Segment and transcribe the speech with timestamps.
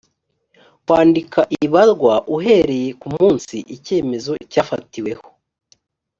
[0.85, 5.25] kwandika ibarwa uhereye ku munsi icyemezo cyafatiweho